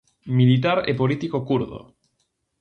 [0.37, 1.79] Militar e político kurdo.